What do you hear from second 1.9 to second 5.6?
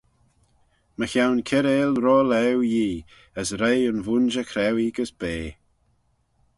ro-laue Yee, as reih yn vooinjer crauee gys bea.